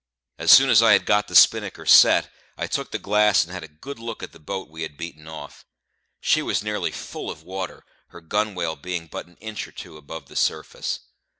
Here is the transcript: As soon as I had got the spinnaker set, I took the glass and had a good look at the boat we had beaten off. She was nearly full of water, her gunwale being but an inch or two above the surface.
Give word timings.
As 0.39 0.49
soon 0.49 0.71
as 0.71 0.81
I 0.81 0.93
had 0.93 1.05
got 1.05 1.27
the 1.27 1.35
spinnaker 1.35 1.85
set, 1.85 2.27
I 2.57 2.65
took 2.65 2.89
the 2.89 2.97
glass 2.97 3.43
and 3.43 3.53
had 3.53 3.63
a 3.63 3.67
good 3.67 3.99
look 3.99 4.23
at 4.23 4.31
the 4.31 4.39
boat 4.39 4.67
we 4.67 4.81
had 4.81 4.97
beaten 4.97 5.27
off. 5.27 5.63
She 6.19 6.41
was 6.41 6.63
nearly 6.63 6.89
full 6.91 7.29
of 7.29 7.43
water, 7.43 7.85
her 8.07 8.19
gunwale 8.19 8.75
being 8.77 9.05
but 9.05 9.27
an 9.27 9.37
inch 9.41 9.67
or 9.67 9.71
two 9.71 9.97
above 9.97 10.25
the 10.25 10.35
surface. 10.35 11.01